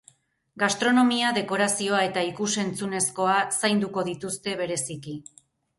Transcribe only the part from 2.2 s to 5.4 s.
ikus-entzunezkoa zainduko dituzte bereziki.